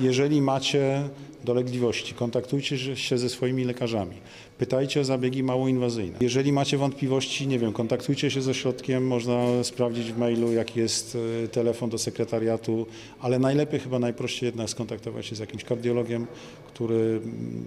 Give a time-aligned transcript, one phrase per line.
[0.00, 1.08] Jeżeli macie
[1.44, 4.16] dolegliwości, kontaktujcie się ze swoimi lekarzami.
[4.58, 6.18] Pytajcie o zabiegi małoinwazyjne.
[6.20, 11.18] Jeżeli macie wątpliwości, nie wiem, kontaktujcie się z ośrodkiem, można sprawdzić w mailu, jaki jest
[11.44, 12.86] e, telefon do sekretariatu,
[13.20, 16.26] ale najlepiej, chyba najprościej jednak skontaktować się z jakimś kardiologiem,
[16.66, 17.20] który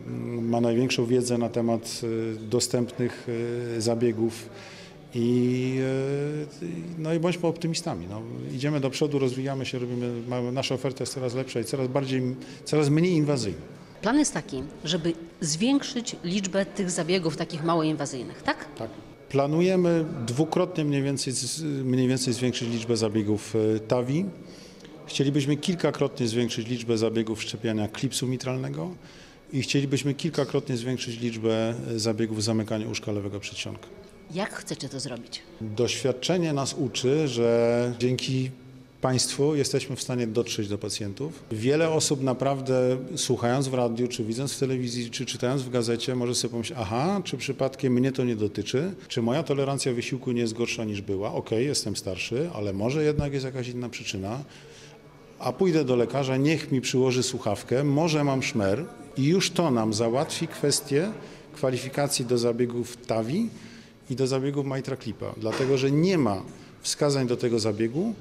[0.07, 3.27] mm, ma największą wiedzę na temat e, dostępnych
[3.77, 4.49] e, zabiegów.
[5.15, 5.79] I,
[6.97, 8.07] no i bądźmy optymistami.
[8.09, 12.21] No, idziemy do przodu, rozwijamy się, robimy, nasza oferta jest coraz lepsza i coraz bardziej,
[12.65, 13.61] coraz mniej inwazyjna.
[14.01, 18.65] Plan jest taki, żeby zwiększyć liczbę tych zabiegów takich mało inwazyjnych, tak?
[18.77, 18.89] Tak.
[19.29, 21.33] Planujemy dwukrotnie mniej więcej,
[21.83, 24.25] mniej więcej zwiększyć liczbę zabiegów e, TAVI.
[25.05, 28.89] Chcielibyśmy kilkakrotnie zwiększyć liczbę zabiegów szczepiania klipsu mitralnego
[29.53, 33.87] i chcielibyśmy kilkakrotnie zwiększyć liczbę e, zabiegów zamykania łóżka lewego przedsionka.
[34.31, 35.41] Jak chcecie to zrobić?
[35.61, 38.51] Doświadczenie nas uczy, że dzięki
[39.01, 41.43] Państwu jesteśmy w stanie dotrzeć do pacjentów.
[41.51, 46.35] Wiele osób naprawdę słuchając w radiu, czy widząc w telewizji, czy czytając w gazecie, może
[46.35, 50.53] sobie pomyśleć, aha, czy przypadkiem mnie to nie dotyczy, czy moja tolerancja wysiłku nie jest
[50.53, 54.43] gorsza niż była, okej, jestem starszy, ale może jednak jest jakaś inna przyczyna,
[55.39, 58.85] a pójdę do lekarza, niech mi przyłoży słuchawkę, może mam szmer
[59.17, 61.11] i już to nam załatwi kwestię
[61.53, 63.49] kwalifikacji do zabiegów TAVI
[64.09, 66.41] i do zabiegów Mitra-Clipa, dlatego że nie ma
[66.81, 68.13] wskazań do tego zabiegu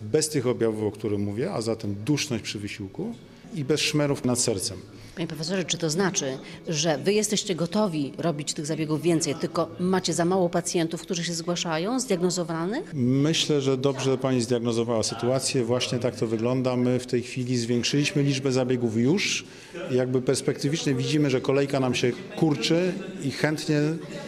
[0.00, 3.14] bez tych objawów, o których mówię, a zatem duszność przy wysiłku
[3.54, 4.78] i bez szmerów nad sercem.
[5.14, 10.12] Panie profesorze, czy to znaczy, że wy jesteście gotowi robić tych zabiegów więcej, tylko macie
[10.12, 12.94] za mało pacjentów, którzy się zgłaszają, zdiagnozowanych?
[12.94, 15.64] Myślę, że dobrze Pani zdiagnozowała sytuację.
[15.64, 16.76] Właśnie tak to wygląda.
[16.76, 19.44] My w tej chwili zwiększyliśmy liczbę zabiegów już.
[19.90, 22.92] Jakby perspektywicznie widzimy, że kolejka nam się kurczy
[23.24, 23.80] i chętnie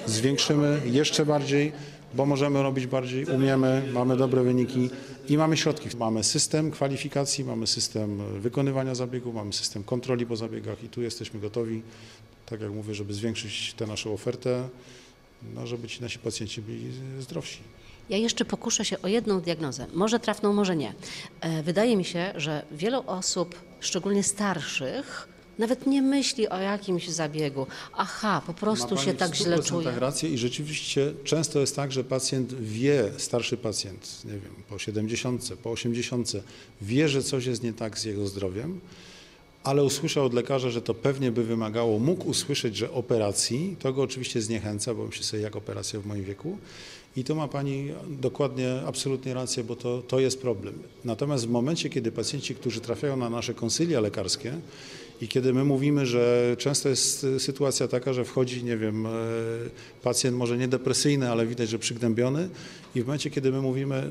[0.07, 1.73] zwiększymy jeszcze bardziej,
[2.17, 4.91] bo możemy robić bardziej, umiemy, mamy dobre wyniki
[5.29, 5.89] i mamy środki.
[5.99, 11.41] Mamy system kwalifikacji, mamy system wykonywania zabiegów, mamy system kontroli po zabiegach i tu jesteśmy
[11.41, 11.83] gotowi,
[12.47, 14.69] tak jak mówię, żeby zwiększyć tę naszą ofertę,
[15.55, 17.59] no, żeby ci nasi pacjenci byli zdrowsi.
[18.09, 19.87] Ja jeszcze pokuszę się o jedną diagnozę.
[19.95, 20.95] Może trafną, może nie.
[21.41, 25.29] E, Wydaje mi się, że wielu osób, szczególnie starszych,
[25.59, 27.67] nawet nie myśli o jakimś zabiegu.
[27.93, 29.99] Aha, po prostu się tak źle 100% czuje.
[29.99, 35.49] rację i rzeczywiście często jest tak, że pacjent wie, starszy pacjent, nie wiem, po 70,
[35.63, 36.33] po 80,
[36.83, 38.81] wie, że coś jest nie tak z jego zdrowiem,
[39.65, 44.03] ale usłyszał od lekarza, że to pewnie by wymagało, mógł usłyszeć, że operacji, to go
[44.03, 46.59] oczywiście zniechęca, bo myśli sobie, jak operacja w moim wieku.
[47.17, 50.75] I tu ma Pani dokładnie, absolutnie rację, bo to, to jest problem.
[51.05, 54.53] Natomiast w momencie, kiedy pacjenci, którzy trafiają na nasze konsylia lekarskie
[55.21, 59.11] i kiedy my mówimy, że często jest y, sytuacja taka, że wchodzi, nie wiem, e,
[60.03, 62.49] pacjent może nie depresyjny, ale widać, że przygnębiony
[62.95, 64.11] i w momencie, kiedy my mówimy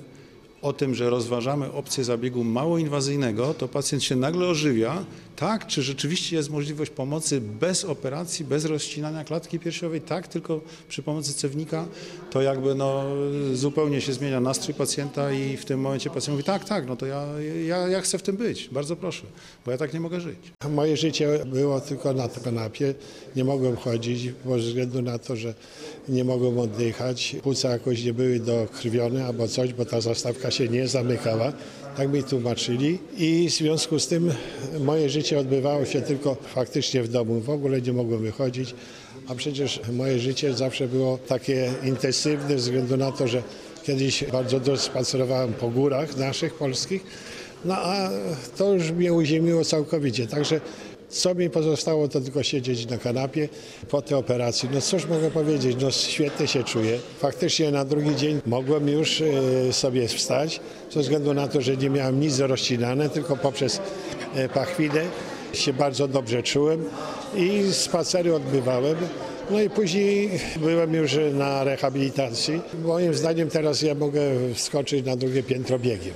[0.64, 5.06] o tym, że rozważamy opcję zabiegu małoinwazyjnego, to pacjent się nagle ożywia.
[5.36, 10.02] Tak, czy rzeczywiście jest możliwość pomocy bez operacji, bez rozcinania klatki piersiowej?
[10.02, 11.86] Tak, tylko przy pomocy cewnika
[12.32, 13.04] to jakby no,
[13.54, 17.06] zupełnie się zmienia nastrój pacjenta i w tym momencie pacjent mówi tak, tak, no to
[17.06, 17.26] ja,
[17.68, 19.24] ja, ja chcę w tym być, bardzo proszę,
[19.66, 20.38] bo ja tak nie mogę żyć.
[20.70, 22.94] Moje życie było tylko na kanapie.
[23.36, 25.54] Nie mogłem chodzić ze względu na to, że
[26.10, 27.36] nie mogłem oddychać.
[27.44, 31.54] Płuca jakoś nie były dokrwione albo coś, bo ta zastawka się nie zamykała.
[31.98, 34.32] Tak mi tłumaczyli i w związku z tym
[34.80, 37.40] moje życie odbywało się tylko faktycznie w domu.
[37.40, 38.76] W ogóle nie mogłem wychodzić,
[39.28, 43.44] a przecież moje życie zawsze było takie intensywne ze względu na to, że
[43.84, 47.04] kiedyś bardzo dużo spacerowałem po górach naszych polskich.
[47.66, 48.10] No a
[48.58, 50.28] to już mnie uziemiło całkowicie.
[50.28, 50.62] Także
[51.14, 53.50] co mi pozostało, to tylko siedzieć na kanapie
[53.90, 54.70] po tej operacji.
[54.74, 57.00] No cóż mogę powiedzieć, no świetnie się czuję.
[57.20, 60.60] Faktycznie na drugi dzień mogłem już e, sobie wstać,
[60.92, 63.82] ze względu na to, że nie miałem nic rozcinane, tylko poprzez
[64.36, 65.02] e, pachwinę
[65.54, 66.84] się bardzo dobrze czułem
[67.36, 68.96] i spacery odbywałem.
[69.52, 72.62] No i później byłem już na rehabilitacji.
[72.84, 74.22] Moim zdaniem teraz ja mogę
[74.54, 76.14] wskoczyć na drugie piętro biegiem.